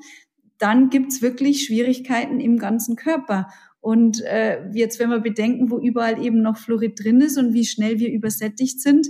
dann 0.56 0.88
gibt's 0.88 1.20
wirklich 1.20 1.66
Schwierigkeiten 1.66 2.40
im 2.40 2.58
ganzen 2.58 2.96
Körper. 2.96 3.48
Und 3.80 4.22
äh, 4.22 4.66
jetzt, 4.72 4.98
wenn 4.98 5.10
wir 5.10 5.20
bedenken, 5.20 5.70
wo 5.70 5.78
überall 5.78 6.24
eben 6.24 6.40
noch 6.40 6.56
Fluorid 6.56 7.04
drin 7.04 7.20
ist 7.20 7.36
und 7.36 7.52
wie 7.52 7.66
schnell 7.66 7.98
wir 7.98 8.10
übersättigt 8.10 8.80
sind, 8.80 9.08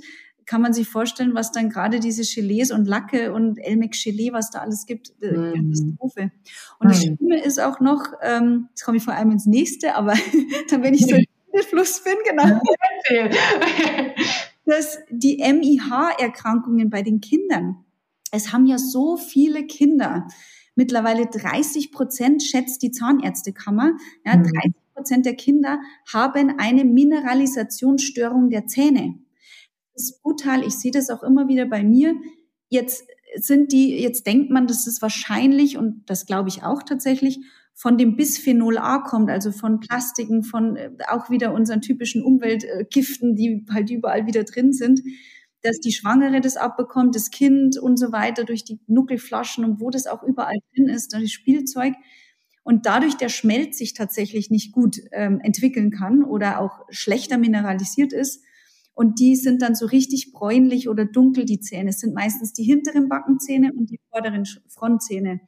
kann 0.50 0.62
man 0.62 0.72
sich 0.72 0.88
vorstellen, 0.88 1.32
was 1.32 1.52
dann 1.52 1.70
gerade 1.70 2.00
diese 2.00 2.24
Gelees 2.24 2.72
und 2.72 2.88
Lacke 2.88 3.32
und 3.32 3.58
Elmex 3.58 4.02
Gelee, 4.02 4.32
was 4.32 4.50
da 4.50 4.58
alles 4.58 4.84
gibt, 4.84 5.12
äh, 5.22 5.30
mhm. 5.30 5.54
Katastrophe. 5.54 6.32
Und 6.80 6.90
das 6.90 7.06
mhm. 7.06 7.16
Schlimme 7.18 7.40
ist 7.40 7.60
auch 7.60 7.78
noch, 7.78 8.02
ähm, 8.20 8.66
jetzt 8.70 8.84
komme 8.84 8.96
ich 8.96 9.04
vor 9.04 9.14
allem 9.14 9.30
ins 9.30 9.46
nächste, 9.46 9.94
aber 9.94 10.14
dann, 10.70 10.82
wenn 10.82 10.94
ich 10.94 11.06
so 11.06 11.14
im 11.14 11.62
Fluss 11.68 12.02
bin, 12.02 12.14
genau, 12.28 12.60
dass 14.64 14.98
die 15.08 15.36
MIH-Erkrankungen 15.38 16.90
bei 16.90 17.02
den 17.02 17.20
Kindern, 17.20 17.84
es 18.32 18.52
haben 18.52 18.66
ja 18.66 18.78
so 18.78 19.16
viele 19.16 19.68
Kinder, 19.68 20.26
mittlerweile 20.74 21.26
30 21.26 21.92
Prozent 21.92 22.42
schätzt 22.42 22.82
die 22.82 22.90
Zahnärztekammer, 22.90 23.92
ja, 24.26 24.32
30 24.32 24.50
mhm. 24.50 24.94
Prozent 24.96 25.26
der 25.26 25.36
Kinder 25.36 25.78
haben 26.12 26.56
eine 26.58 26.84
Mineralisationsstörung 26.84 28.50
der 28.50 28.66
Zähne 28.66 29.20
ist 30.02 30.22
brutal. 30.22 30.64
Ich 30.66 30.74
sehe 30.74 30.92
das 30.92 31.10
auch 31.10 31.22
immer 31.22 31.48
wieder 31.48 31.66
bei 31.66 31.82
mir. 31.82 32.14
Jetzt 32.68 33.04
sind 33.36 33.72
die, 33.72 34.00
jetzt 34.00 34.26
denkt 34.26 34.50
man, 34.50 34.66
dass 34.66 34.86
es 34.86 35.02
wahrscheinlich, 35.02 35.76
und 35.76 36.02
das 36.06 36.26
glaube 36.26 36.48
ich 36.48 36.62
auch 36.62 36.82
tatsächlich, 36.82 37.40
von 37.74 37.96
dem 37.96 38.16
Bisphenol 38.16 38.76
A 38.76 38.98
kommt, 38.98 39.30
also 39.30 39.52
von 39.52 39.80
Plastiken, 39.80 40.42
von 40.42 40.76
äh, 40.76 40.90
auch 41.08 41.30
wieder 41.30 41.54
unseren 41.54 41.80
typischen 41.80 42.22
Umweltgiften, 42.22 43.36
die 43.36 43.64
halt 43.72 43.90
überall 43.90 44.26
wieder 44.26 44.44
drin 44.44 44.72
sind, 44.72 45.00
dass 45.62 45.80
die 45.80 45.92
Schwangere 45.92 46.40
das 46.40 46.56
abbekommt, 46.56 47.14
das 47.14 47.30
Kind 47.30 47.78
und 47.78 47.98
so 47.98 48.12
weiter 48.12 48.44
durch 48.44 48.64
die 48.64 48.80
Nuckelflaschen 48.86 49.64
und 49.64 49.80
wo 49.80 49.90
das 49.90 50.06
auch 50.06 50.22
überall 50.22 50.58
drin 50.74 50.88
ist, 50.88 51.12
das 51.14 51.30
Spielzeug 51.30 51.94
und 52.64 52.86
dadurch 52.86 53.16
der 53.16 53.28
Schmelz 53.28 53.78
sich 53.78 53.94
tatsächlich 53.94 54.50
nicht 54.50 54.72
gut 54.72 54.98
ähm, 55.12 55.40
entwickeln 55.40 55.90
kann 55.90 56.22
oder 56.22 56.60
auch 56.60 56.80
schlechter 56.90 57.38
mineralisiert 57.38 58.12
ist 58.12 58.42
Und 58.94 59.18
die 59.20 59.36
sind 59.36 59.62
dann 59.62 59.74
so 59.74 59.86
richtig 59.86 60.32
bräunlich 60.32 60.88
oder 60.88 61.04
dunkel, 61.04 61.44
die 61.44 61.60
Zähne. 61.60 61.90
Es 61.90 62.00
sind 62.00 62.14
meistens 62.14 62.52
die 62.52 62.64
hinteren 62.64 63.08
Backenzähne 63.08 63.72
und 63.72 63.90
die 63.90 64.00
vorderen 64.10 64.44
Frontzähne. 64.68 65.40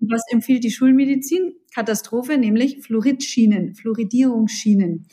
Und 0.00 0.10
was 0.10 0.22
empfiehlt 0.30 0.64
die 0.64 0.70
Schulmedizin? 0.70 1.52
Katastrophe, 1.74 2.38
nämlich 2.38 2.82
Fluoridschienen, 2.82 3.74
Fluoridierungsschienen. 3.74 5.06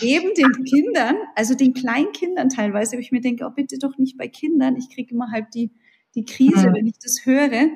Geben 0.00 0.30
den 0.36 0.64
Kindern, 0.64 1.16
also 1.34 1.54
den 1.54 1.74
Kleinkindern 1.74 2.48
teilweise, 2.48 2.96
wo 2.96 3.00
ich 3.00 3.12
mir 3.12 3.20
denke, 3.20 3.44
oh 3.46 3.50
bitte 3.50 3.78
doch 3.78 3.98
nicht 3.98 4.16
bei 4.16 4.28
Kindern, 4.28 4.76
ich 4.76 4.88
kriege 4.94 5.12
immer 5.12 5.30
halb 5.32 5.50
die, 5.50 5.72
die 6.14 6.24
Krise, 6.24 6.70
mhm. 6.70 6.74
wenn 6.74 6.86
ich 6.86 6.98
das 7.02 7.26
höre, 7.26 7.68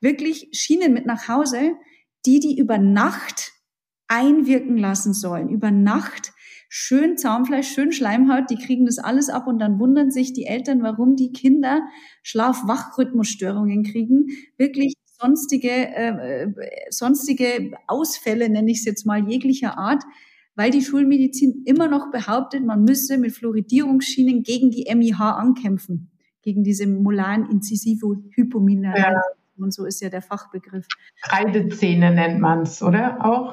wirklich 0.00 0.48
Schienen 0.52 0.94
mit 0.94 1.04
nach 1.04 1.28
Hause, 1.28 1.72
die 2.24 2.38
die 2.40 2.56
über 2.56 2.78
Nacht 2.78 3.52
einwirken 4.06 4.78
lassen 4.78 5.12
sollen, 5.12 5.48
über 5.48 5.70
Nacht 5.70 6.32
schön 6.68 7.16
Zahnfleisch, 7.16 7.68
schön 7.68 7.92
Schleimhaut, 7.92 8.50
die 8.50 8.56
kriegen 8.56 8.86
das 8.86 8.98
alles 8.98 9.30
ab 9.30 9.46
und 9.46 9.58
dann 9.58 9.78
wundern 9.78 10.10
sich 10.10 10.32
die 10.32 10.44
Eltern, 10.44 10.82
warum 10.82 11.16
die 11.16 11.32
Kinder 11.32 11.82
Schlaf-Wach-Rhythmusstörungen 12.22 13.84
kriegen, 13.84 14.26
wirklich 14.56 14.94
sonstige, 15.20 15.70
äh, 15.70 16.42
äh, 16.42 16.52
sonstige 16.90 17.72
Ausfälle, 17.86 18.48
nenne 18.48 18.70
ich 18.70 18.78
es 18.78 18.84
jetzt 18.84 19.06
mal, 19.06 19.28
jeglicher 19.28 19.78
Art, 19.78 20.04
weil 20.54 20.70
die 20.70 20.82
Schulmedizin 20.82 21.62
immer 21.66 21.88
noch 21.88 22.10
behauptet, 22.10 22.64
man 22.64 22.84
müsse 22.84 23.18
mit 23.18 23.32
Fluoridierungsschienen 23.32 24.42
gegen 24.42 24.70
die 24.70 24.92
MIH 24.94 25.20
ankämpfen, 25.20 26.10
gegen 26.42 26.64
diese 26.64 26.86
molaren 26.86 27.48
incisivo 27.50 28.16
hypomineralisation. 28.34 29.14
Ja. 29.14 29.64
Und 29.64 29.74
so 29.74 29.86
ist 29.86 30.00
ja 30.00 30.08
der 30.08 30.22
Fachbegriff. 30.22 30.86
Kreidezähne 31.22 32.12
nennt 32.12 32.40
man 32.40 32.62
es, 32.62 32.80
oder? 32.80 33.24
Auch? 33.24 33.52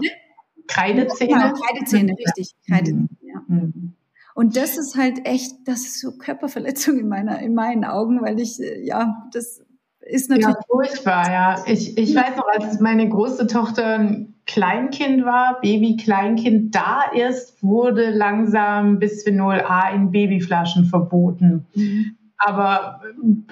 Kreidezähne? 0.67 1.31
Ja, 1.31 1.53
Kreidezähne, 1.53 2.13
richtig. 2.17 2.51
Kreidezähne, 2.67 3.07
mhm. 3.47 3.71
ja. 3.71 3.95
Und 4.35 4.57
das 4.57 4.77
ist 4.77 4.97
halt 4.97 5.25
echt, 5.25 5.53
das 5.65 5.81
ist 5.81 6.01
so 6.01 6.11
Körperverletzung 6.11 6.99
in 6.99 7.07
meiner, 7.07 7.39
in 7.39 7.55
meinen 7.55 7.85
Augen, 7.85 8.21
weil 8.21 8.39
ich, 8.39 8.59
äh, 8.59 8.85
ja, 8.85 9.27
das 9.31 9.63
ist 10.01 10.29
natürlich. 10.29 10.55
Ja, 10.55 10.61
furchtbar, 10.67 11.31
ja. 11.31 11.63
Ich, 11.67 11.97
ich 11.97 12.13
weiß 12.13 12.35
noch, 12.35 12.47
als 12.47 12.79
meine 12.79 13.07
große 13.07 13.47
Tochter 13.47 13.97
ein 13.97 14.35
Kleinkind 14.45 15.25
war, 15.25 15.59
Baby-Kleinkind, 15.61 16.75
da 16.75 17.03
erst 17.15 17.63
wurde 17.63 18.11
langsam 18.11 18.99
Bisphenol 18.99 19.61
A 19.61 19.89
in 19.89 20.11
Babyflaschen 20.11 20.85
verboten. 20.85 21.65
Mhm. 21.73 22.17
Aber 22.37 23.01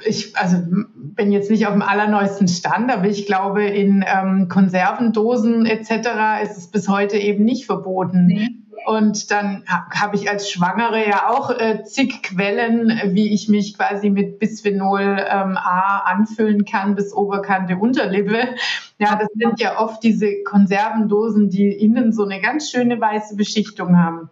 ich 0.06 0.36
also 0.36 0.58
bin 0.96 1.32
jetzt 1.32 1.50
nicht 1.50 1.68
auf 1.68 1.74
dem 1.74 1.82
allerneuesten 1.82 2.48
Stand, 2.48 2.92
aber 2.92 3.06
ich 3.08 3.26
glaube, 3.26 3.64
in 3.64 4.04
ähm, 4.06 4.50
Konservendosen 4.50 5.66
etc. 5.66 6.44
ist 6.44 6.58
es 6.58 6.68
bis 6.68 6.90
heute 6.90 7.18
eben 7.18 7.46
nicht 7.46 7.66
verboten. 7.66 8.26
Nee. 8.26 8.50
Und 8.86 9.32
dann 9.32 9.64
habe 9.68 10.16
ich 10.18 10.30
als 10.30 10.50
Schwangere 10.50 11.08
ja 11.08 11.30
auch 11.30 11.52
äh, 11.52 11.84
zig 11.84 12.22
Quellen, 12.22 13.00
wie 13.14 13.34
ich 13.34 13.48
mich 13.48 13.78
quasi 13.78 14.10
mit 14.10 14.40
Bisphenol 14.40 15.02
ähm, 15.02 15.58
A 15.58 16.00
anfüllen 16.00 16.66
kann 16.66 16.96
bis 16.96 17.14
Oberkante 17.14 17.78
Unterlippe. 17.78 18.56
Ja, 19.00 19.16
das 19.16 19.30
sind 19.36 19.60
ja 19.60 19.80
oft 19.80 20.04
diese 20.04 20.44
Konservendosen, 20.44 21.50
die 21.50 21.72
innen 21.72 22.12
so 22.12 22.24
eine 22.24 22.42
ganz 22.42 22.70
schöne 22.72 23.00
weiße 23.00 23.38
Beschichtung 23.38 23.98
haben. 23.98 24.30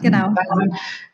Genau. 0.00 0.34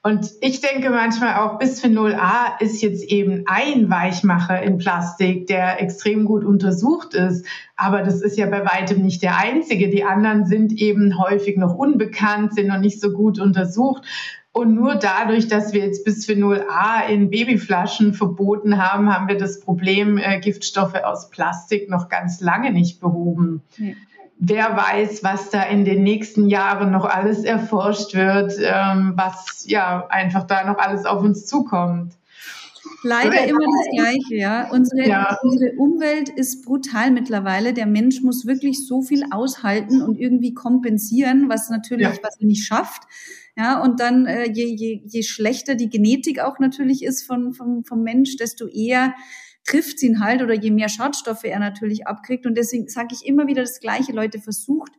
Und 0.02 0.30
ich 0.40 0.60
denke 0.60 0.90
manchmal 0.90 1.36
auch, 1.36 1.58
Bisphenol 1.58 2.14
A 2.14 2.56
ist 2.60 2.82
jetzt 2.82 3.04
eben 3.04 3.44
ein 3.46 3.88
Weichmacher 3.88 4.62
in 4.62 4.78
Plastik, 4.78 5.46
der 5.46 5.80
extrem 5.80 6.24
gut 6.24 6.44
untersucht 6.44 7.14
ist. 7.14 7.46
Aber 7.76 8.02
das 8.02 8.20
ist 8.20 8.36
ja 8.36 8.46
bei 8.46 8.64
weitem 8.64 9.02
nicht 9.02 9.22
der 9.22 9.38
einzige. 9.38 9.88
Die 9.88 10.04
anderen 10.04 10.44
sind 10.44 10.72
eben 10.72 11.18
häufig 11.18 11.56
noch 11.56 11.74
unbekannt, 11.74 12.54
sind 12.54 12.68
noch 12.68 12.78
nicht 12.78 13.00
so 13.00 13.12
gut 13.12 13.38
untersucht. 13.38 14.02
Und 14.52 14.74
nur 14.74 14.94
dadurch, 14.94 15.48
dass 15.48 15.72
wir 15.72 15.84
jetzt 15.84 16.04
Bisphenol 16.04 16.64
A 16.68 17.00
in 17.00 17.30
Babyflaschen 17.30 18.14
verboten 18.14 18.78
haben, 18.78 19.12
haben 19.12 19.26
wir 19.26 19.36
das 19.36 19.58
Problem 19.58 20.16
äh, 20.16 20.38
Giftstoffe 20.38 20.94
aus 20.94 21.30
Plastik 21.30 21.90
noch 21.90 22.08
ganz 22.08 22.40
lange 22.40 22.70
nicht 22.70 23.00
behoben. 23.00 23.62
Ja 23.78 23.94
wer 24.38 24.76
weiß, 24.76 25.22
was 25.22 25.50
da 25.50 25.62
in 25.62 25.84
den 25.84 26.02
nächsten 26.02 26.48
Jahren 26.48 26.90
noch 26.90 27.04
alles 27.04 27.44
erforscht 27.44 28.14
wird, 28.14 28.54
ähm, 28.60 29.14
was 29.16 29.64
ja 29.66 30.06
einfach 30.08 30.46
da 30.46 30.64
noch 30.64 30.78
alles 30.78 31.06
auf 31.06 31.22
uns 31.22 31.46
zukommt. 31.46 32.14
Leider 33.02 33.46
immer 33.46 33.60
das 33.60 33.96
Gleiche, 33.96 34.36
ja. 34.36 34.70
Unsere, 34.70 35.06
ja. 35.06 35.38
unsere 35.42 35.72
Umwelt 35.76 36.30
ist 36.30 36.64
brutal 36.64 37.10
mittlerweile. 37.10 37.74
Der 37.74 37.86
Mensch 37.86 38.22
muss 38.22 38.46
wirklich 38.46 38.86
so 38.86 39.02
viel 39.02 39.24
aushalten 39.30 40.02
und 40.02 40.18
irgendwie 40.18 40.54
kompensieren, 40.54 41.48
was 41.48 41.68
natürlich, 41.68 42.08
ja. 42.08 42.22
was 42.22 42.40
er 42.40 42.46
nicht 42.46 42.64
schafft. 42.64 43.02
Ja, 43.56 43.80
und 43.82 44.00
dann, 44.00 44.26
äh, 44.26 44.50
je, 44.50 44.66
je, 44.66 45.02
je 45.04 45.22
schlechter 45.22 45.74
die 45.74 45.88
Genetik 45.88 46.40
auch 46.40 46.58
natürlich 46.58 47.04
ist 47.04 47.24
von, 47.24 47.52
vom, 47.52 47.84
vom 47.84 48.02
Mensch, 48.02 48.36
desto 48.36 48.66
eher 48.66 49.14
trifft 49.64 50.02
ihn 50.02 50.20
halt 50.20 50.42
oder 50.42 50.54
je 50.54 50.70
mehr 50.70 50.88
Schadstoffe 50.88 51.44
er 51.44 51.58
natürlich 51.58 52.06
abkriegt. 52.06 52.46
Und 52.46 52.56
deswegen 52.56 52.88
sage 52.88 53.08
ich 53.12 53.26
immer 53.26 53.46
wieder 53.46 53.62
das 53.62 53.80
Gleiche, 53.80 54.12
Leute, 54.12 54.38
versucht 54.40 54.92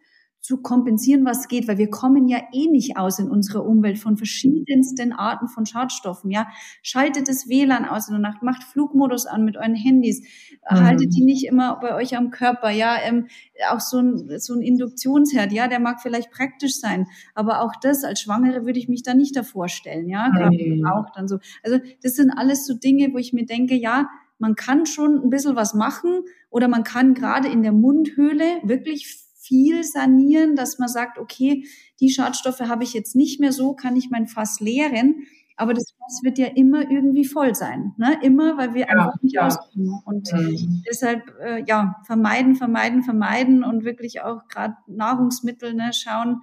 zu 0.45 0.61
kompensieren, 0.61 1.25
was 1.25 1.47
geht, 1.47 1.67
weil 1.67 1.79
wir 1.79 1.89
kommen 1.89 2.27
ja 2.27 2.37
eh 2.53 2.67
nicht 2.67 2.97
aus 2.97 3.17
in 3.17 3.31
unserer 3.31 3.65
Umwelt 3.65 3.97
von 3.97 4.15
verschiedensten 4.15 5.11
Arten 5.11 5.47
von 5.47 5.65
Schadstoffen, 5.65 6.29
ja. 6.29 6.47
Schaltet 6.83 7.27
das 7.27 7.49
WLAN 7.49 7.85
aus 7.85 8.09
in 8.09 8.13
der 8.13 8.21
Nacht, 8.21 8.43
macht 8.43 8.63
Flugmodus 8.63 9.25
an 9.25 9.43
mit 9.43 9.57
euren 9.57 9.73
Handys, 9.73 10.21
mhm. 10.69 10.81
haltet 10.81 11.15
die 11.15 11.23
nicht 11.23 11.47
immer 11.47 11.79
bei 11.79 11.95
euch 11.95 12.15
am 12.15 12.29
Körper, 12.29 12.69
ja. 12.69 12.95
Ähm, 13.03 13.25
auch 13.71 13.79
so 13.79 13.97
ein, 13.97 14.39
so 14.39 14.53
ein 14.53 14.61
Induktionsherd, 14.61 15.51
ja, 15.51 15.67
der 15.67 15.79
mag 15.79 15.99
vielleicht 15.99 16.29
praktisch 16.29 16.75
sein, 16.75 17.07
aber 17.33 17.61
auch 17.61 17.73
das 17.81 18.03
als 18.03 18.21
Schwangere 18.21 18.67
würde 18.67 18.77
ich 18.77 18.87
mich 18.87 19.01
da 19.01 19.15
nicht 19.15 19.35
davor 19.35 19.67
stellen, 19.67 20.07
ja. 20.07 20.29
Mhm. 20.29 20.85
Auch 20.85 21.09
dann 21.15 21.27
so. 21.27 21.39
Also 21.63 21.79
das 22.03 22.13
sind 22.13 22.29
alles 22.29 22.67
so 22.67 22.75
Dinge, 22.75 23.11
wo 23.13 23.17
ich 23.17 23.33
mir 23.33 23.47
denke, 23.47 23.73
ja, 23.73 24.09
man 24.37 24.55
kann 24.55 24.85
schon 24.85 25.23
ein 25.23 25.29
bisschen 25.29 25.55
was 25.55 25.73
machen 25.73 26.21
oder 26.49 26.67
man 26.67 26.83
kann 26.83 27.13
gerade 27.13 27.47
in 27.47 27.63
der 27.63 27.71
Mundhöhle 27.71 28.59
wirklich 28.63 29.25
viel 29.45 29.83
sanieren, 29.83 30.55
dass 30.55 30.79
man 30.79 30.89
sagt, 30.89 31.19
okay, 31.19 31.65
die 31.99 32.09
Schadstoffe 32.09 32.61
habe 32.61 32.83
ich 32.83 32.93
jetzt 32.93 33.15
nicht 33.15 33.39
mehr 33.39 33.51
so, 33.51 33.73
kann 33.73 33.95
ich 33.95 34.09
mein 34.09 34.27
Fass 34.27 34.59
leeren. 34.59 35.27
Aber 35.57 35.73
das 35.73 35.93
Fass 35.97 36.21
wird 36.23 36.37
ja 36.37 36.47
immer 36.47 36.89
irgendwie 36.91 37.23
voll 37.23 37.55
sein, 37.55 37.93
ne? 37.97 38.17
Immer, 38.21 38.57
weil 38.57 38.73
wir 38.73 38.81
ja, 38.81 38.87
einfach 38.87 39.21
nicht 39.21 39.35
ja. 39.35 39.47
auskommen. 39.47 40.01
Und 40.03 40.33
mhm. 40.33 40.83
deshalb, 40.89 41.33
äh, 41.39 41.63
ja, 41.65 41.95
vermeiden, 42.05 42.55
vermeiden, 42.55 43.03
vermeiden 43.03 43.63
und 43.63 43.85
wirklich 43.85 44.21
auch 44.21 44.47
gerade 44.49 44.75
Nahrungsmittel, 44.87 45.73
ne, 45.73 45.91
schauen, 45.93 46.41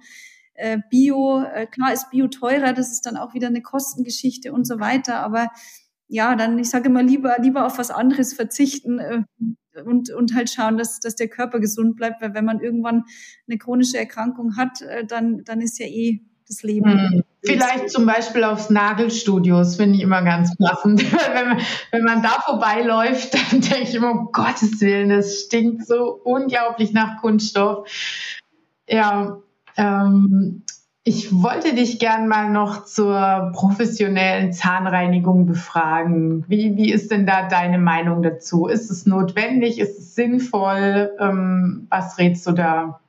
äh, 0.55 0.79
Bio, 0.89 1.43
äh, 1.43 1.67
klar 1.67 1.93
ist 1.93 2.09
Bio 2.09 2.27
teurer, 2.27 2.73
das 2.73 2.91
ist 2.91 3.05
dann 3.05 3.17
auch 3.17 3.35
wieder 3.35 3.47
eine 3.47 3.61
Kostengeschichte 3.61 4.51
und 4.51 4.65
so 4.65 4.79
weiter, 4.79 5.19
aber 5.19 5.49
ja, 6.07 6.35
dann, 6.35 6.59
ich 6.59 6.69
sage 6.69 6.89
immer, 6.89 7.03
lieber, 7.03 7.35
lieber 7.41 7.65
auf 7.65 7.77
was 7.77 7.91
anderes 7.91 8.33
verzichten 8.33 8.99
äh, 8.99 9.23
und, 9.85 10.11
und 10.11 10.35
halt 10.35 10.49
schauen, 10.49 10.77
dass, 10.77 10.99
dass 10.99 11.15
der 11.15 11.27
Körper 11.27 11.59
gesund 11.59 11.95
bleibt, 11.95 12.21
weil 12.21 12.33
wenn 12.33 12.45
man 12.45 12.59
irgendwann 12.59 13.03
eine 13.47 13.57
chronische 13.57 13.97
Erkrankung 13.97 14.55
hat, 14.57 14.81
äh, 14.81 15.05
dann, 15.05 15.43
dann 15.43 15.61
ist 15.61 15.79
ja 15.79 15.87
eh 15.87 16.21
das 16.47 16.63
Leben. 16.63 16.91
Hm. 16.91 17.23
Vielleicht 17.45 17.89
zum 17.89 18.05
Beispiel 18.05 18.43
aufs 18.43 18.69
Nagelstudios, 18.69 19.75
finde 19.75 19.97
ich 19.97 20.01
immer 20.01 20.21
ganz 20.21 20.55
passend. 20.57 21.01
wenn, 21.33 21.49
man, 21.49 21.61
wenn 21.91 22.03
man 22.03 22.21
da 22.21 22.37
vorbeiläuft, 22.45 23.33
dann 23.51 23.61
denke 23.61 23.83
ich 23.83 23.95
immer, 23.95 24.11
um 24.11 24.29
Gottes 24.31 24.79
Willen, 24.81 25.09
das 25.09 25.41
stinkt 25.41 25.85
so 25.85 26.19
unglaublich 26.23 26.93
nach 26.93 27.19
Kunststoff. 27.21 27.89
Ja, 28.87 29.37
ähm, 29.77 30.63
ich 31.05 31.33
wollte 31.33 31.75
dich 31.75 31.99
gern 31.99 32.27
mal 32.29 32.49
noch 32.49 32.85
zur 32.85 33.51
professionellen 33.53 34.53
Zahnreinigung 34.53 35.45
befragen. 35.45 36.45
Wie, 36.47 36.77
wie 36.77 36.93
ist 36.93 37.11
denn 37.11 37.25
da 37.25 37.47
deine 37.49 37.77
Meinung 37.77 38.23
dazu? 38.23 38.67
Ist 38.67 38.89
es 38.89 39.05
notwendig? 39.05 39.79
Ist 39.79 39.99
es 39.99 40.15
sinnvoll? 40.15 41.11
Ähm, 41.19 41.87
was 41.89 42.17
rätst 42.17 42.47
du 42.47 42.53
da? 42.53 43.01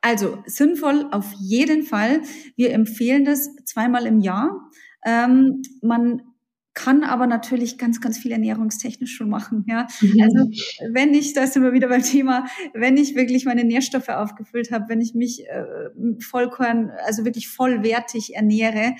Also 0.00 0.38
sinnvoll 0.46 1.06
auf 1.12 1.32
jeden 1.38 1.84
Fall. 1.84 2.22
Wir 2.56 2.72
empfehlen 2.72 3.24
das 3.24 3.54
zweimal 3.64 4.06
im 4.06 4.20
Jahr. 4.20 4.68
Ähm, 5.06 5.62
man 5.80 6.22
kann 6.78 7.02
aber 7.02 7.26
natürlich 7.26 7.76
ganz, 7.76 8.00
ganz 8.00 8.18
viel 8.18 8.30
ernährungstechnisch 8.30 9.12
schon 9.12 9.28
machen. 9.28 9.64
Ja, 9.66 9.88
mhm. 10.00 10.22
also 10.22 10.50
wenn 10.92 11.12
ich, 11.12 11.32
da 11.32 11.44
sind 11.44 11.64
wir 11.64 11.72
wieder 11.72 11.88
beim 11.88 12.04
Thema, 12.04 12.46
wenn 12.72 12.96
ich 12.96 13.16
wirklich 13.16 13.44
meine 13.44 13.64
Nährstoffe 13.64 14.08
aufgefüllt 14.08 14.70
habe, 14.70 14.84
wenn 14.88 15.00
ich 15.00 15.12
mich 15.12 15.44
äh, 15.48 15.64
vollkorn, 16.20 16.92
also 17.04 17.24
wirklich 17.24 17.48
vollwertig 17.48 18.36
ernähre, 18.36 18.94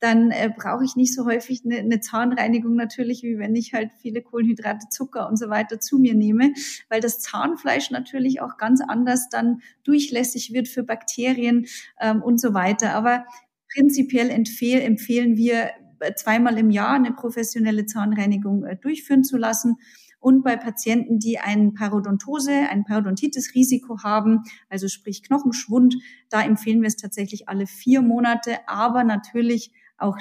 dann 0.00 0.32
äh, 0.32 0.50
brauche 0.54 0.84
ich 0.84 0.96
nicht 0.96 1.14
so 1.14 1.24
häufig 1.24 1.62
eine, 1.64 1.78
eine 1.78 2.00
Zahnreinigung 2.00 2.74
natürlich, 2.74 3.22
wie 3.22 3.38
wenn 3.38 3.54
ich 3.54 3.74
halt 3.74 3.92
viele 4.02 4.22
Kohlenhydrate, 4.22 4.88
Zucker 4.90 5.28
und 5.28 5.38
so 5.38 5.48
weiter 5.48 5.78
zu 5.78 6.00
mir 6.00 6.14
nehme, 6.14 6.52
weil 6.88 7.00
das 7.00 7.20
Zahnfleisch 7.20 7.92
natürlich 7.92 8.40
auch 8.40 8.56
ganz 8.56 8.80
anders 8.80 9.28
dann 9.28 9.60
durchlässig 9.84 10.52
wird 10.52 10.66
für 10.66 10.82
Bakterien 10.82 11.66
ähm, 12.00 12.22
und 12.22 12.40
so 12.40 12.54
weiter. 12.54 12.94
Aber 12.94 13.24
prinzipiell 13.72 14.30
empfehl, 14.30 14.80
empfehlen 14.80 15.36
wir 15.36 15.70
zweimal 16.16 16.58
im 16.58 16.70
Jahr 16.70 16.94
eine 16.94 17.12
professionelle 17.12 17.86
Zahnreinigung 17.86 18.64
äh, 18.64 18.76
durchführen 18.76 19.24
zu 19.24 19.36
lassen. 19.36 19.76
Und 20.20 20.42
bei 20.44 20.56
Patienten, 20.56 21.18
die 21.18 21.38
ein 21.38 21.72
Parodontose, 21.72 22.52
ein 22.52 22.84
Parodontitis-Risiko 22.84 24.02
haben, 24.02 24.42
also 24.68 24.86
sprich 24.86 25.22
Knochenschwund, 25.22 25.96
da 26.28 26.42
empfehlen 26.42 26.82
wir 26.82 26.88
es 26.88 26.96
tatsächlich 26.96 27.48
alle 27.48 27.66
vier 27.66 28.02
Monate, 28.02 28.58
aber 28.66 29.02
natürlich 29.02 29.72
auch 29.96 30.18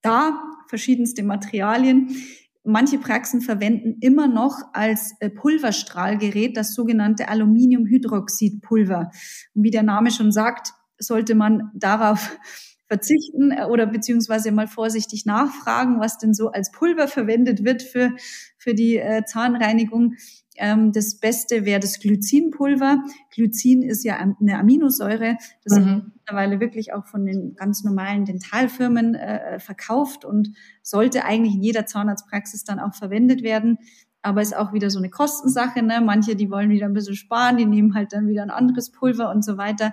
da 0.00 0.42
verschiedenste 0.68 1.22
Materialien. 1.22 2.16
Manche 2.62 2.98
Praxen 2.98 3.42
verwenden 3.42 3.98
immer 4.00 4.26
noch 4.26 4.56
als 4.72 5.14
äh, 5.20 5.28
Pulverstrahlgerät 5.28 6.56
das 6.56 6.74
sogenannte 6.74 7.28
Aluminiumhydroxidpulver. 7.28 9.10
Und 9.54 9.62
wie 9.62 9.70
der 9.70 9.82
Name 9.82 10.10
schon 10.10 10.32
sagt, 10.32 10.72
sollte 10.98 11.34
man 11.34 11.70
darauf 11.74 12.38
verzichten 12.86 13.50
äh, 13.50 13.64
oder 13.64 13.86
beziehungsweise 13.86 14.52
mal 14.52 14.68
vorsichtig 14.68 15.26
nachfragen, 15.26 16.00
was 16.00 16.18
denn 16.18 16.34
so 16.34 16.50
als 16.50 16.70
Pulver 16.70 17.08
verwendet 17.08 17.64
wird 17.64 17.82
für, 17.82 18.12
für 18.58 18.74
die 18.74 18.96
äh, 18.96 19.24
Zahnreinigung. 19.24 20.14
Ähm, 20.56 20.92
das 20.92 21.18
Beste 21.18 21.64
wäre 21.64 21.80
das 21.80 21.98
Glycinpulver. 21.98 23.02
Glycin 23.34 23.82
ist 23.82 24.04
ja 24.04 24.16
eine 24.16 24.58
Aminosäure, 24.58 25.36
das 25.64 25.78
mhm. 25.78 25.86
wird 25.86 26.04
mittlerweile 26.14 26.60
wirklich 26.60 26.92
auch 26.92 27.06
von 27.06 27.26
den 27.26 27.54
ganz 27.56 27.82
normalen 27.82 28.24
Dentalfirmen 28.24 29.14
äh, 29.14 29.58
verkauft 29.58 30.24
und 30.24 30.50
sollte 30.82 31.24
eigentlich 31.24 31.54
in 31.54 31.62
jeder 31.62 31.86
Zahnarztpraxis 31.86 32.64
dann 32.64 32.78
auch 32.78 32.94
verwendet 32.94 33.42
werden. 33.42 33.78
Aber 34.22 34.40
ist 34.40 34.56
auch 34.56 34.72
wieder 34.72 34.88
so 34.88 34.98
eine 34.98 35.10
Kostensache. 35.10 35.82
Ne? 35.82 36.00
Manche, 36.00 36.34
die 36.34 36.50
wollen 36.50 36.70
wieder 36.70 36.86
ein 36.86 36.94
bisschen 36.94 37.16
sparen, 37.16 37.58
die 37.58 37.66
nehmen 37.66 37.94
halt 37.94 38.14
dann 38.14 38.26
wieder 38.26 38.42
ein 38.42 38.50
anderes 38.50 38.90
Pulver 38.90 39.30
und 39.30 39.44
so 39.44 39.58
weiter. 39.58 39.92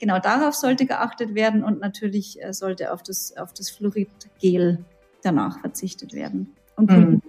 Genau 0.00 0.18
darauf 0.18 0.54
sollte 0.54 0.86
geachtet 0.86 1.34
werden 1.34 1.62
und 1.62 1.80
natürlich 1.80 2.42
äh, 2.42 2.54
sollte 2.54 2.92
auf 2.92 3.02
das, 3.02 3.36
auf 3.36 3.52
das 3.52 3.68
Fluoridgel 3.70 4.84
danach 5.22 5.60
verzichtet 5.60 6.14
werden. 6.14 6.56
Und 6.76 6.90
mhm. 6.90 7.20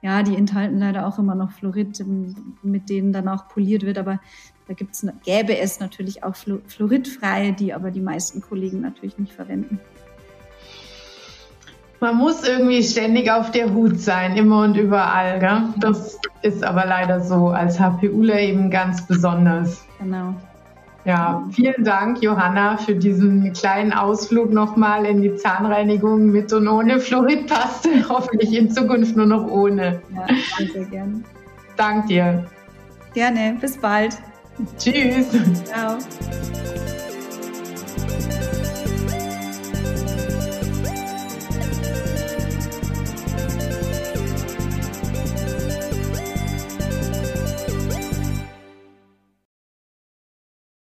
ja, 0.00 0.22
die 0.22 0.34
enthalten 0.34 0.78
leider 0.78 1.06
auch 1.06 1.18
immer 1.18 1.34
noch 1.34 1.52
Fluorid, 1.52 2.00
ähm, 2.00 2.54
mit 2.62 2.88
denen 2.88 3.12
danach 3.12 3.48
poliert 3.48 3.82
wird, 3.82 3.98
aber 3.98 4.18
da 4.66 4.72
gibt's, 4.72 5.06
gäbe 5.24 5.58
es 5.58 5.80
natürlich 5.80 6.24
auch 6.24 6.34
fluoridfreie, 6.34 7.52
die 7.52 7.74
aber 7.74 7.90
die 7.90 8.00
meisten 8.00 8.40
Kollegen 8.40 8.80
natürlich 8.80 9.18
nicht 9.18 9.34
verwenden. 9.34 9.78
Man 12.00 12.16
muss 12.16 12.48
irgendwie 12.48 12.82
ständig 12.82 13.30
auf 13.30 13.50
der 13.50 13.74
Hut 13.74 14.00
sein, 14.00 14.34
immer 14.36 14.64
und 14.64 14.76
überall. 14.76 15.38
Gell? 15.38 15.74
Das 15.78 16.18
ist 16.40 16.64
aber 16.64 16.86
leider 16.86 17.20
so 17.20 17.48
als 17.48 17.78
HPUler 17.78 18.40
eben 18.40 18.70
ganz 18.70 19.06
besonders. 19.06 19.84
Genau. 20.00 20.34
Ja, 21.04 21.44
vielen 21.50 21.82
Dank, 21.84 22.22
Johanna, 22.22 22.76
für 22.76 22.94
diesen 22.94 23.52
kleinen 23.52 23.92
Ausflug 23.92 24.52
nochmal 24.52 25.04
in 25.04 25.20
die 25.20 25.34
Zahnreinigung 25.34 26.26
mit 26.26 26.52
und 26.52 26.68
ohne 26.68 27.00
Fluoridpaste. 27.00 27.90
Hoffentlich 28.08 28.52
in 28.56 28.70
Zukunft 28.70 29.16
nur 29.16 29.26
noch 29.26 29.46
ohne. 29.48 30.00
Ja, 30.14 30.26
sehr 30.72 30.84
gerne. 30.84 31.22
Dank 31.76 32.06
dir. 32.06 32.44
Gerne, 33.14 33.56
bis 33.60 33.76
bald. 33.76 34.16
Tschüss. 34.78 35.28
Ciao. 35.64 35.98